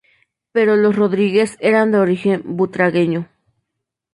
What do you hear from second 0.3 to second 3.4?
Pero los Rodríguez eran de origen butragueño.